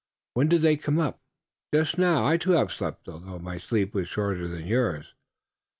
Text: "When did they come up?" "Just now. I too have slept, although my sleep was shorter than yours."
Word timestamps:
"When 0.33 0.47
did 0.49 0.63
they 0.63 0.77
come 0.77 0.97
up?" 0.97 1.19
"Just 1.71 1.99
now. 1.99 2.25
I 2.25 2.35
too 2.37 2.53
have 2.53 2.71
slept, 2.73 3.07
although 3.07 3.37
my 3.37 3.59
sleep 3.59 3.93
was 3.93 4.09
shorter 4.09 4.47
than 4.47 4.65
yours." 4.65 5.13